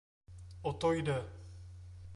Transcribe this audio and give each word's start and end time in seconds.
O 0.63 0.71
to 0.73 0.93
jde. 0.95 1.17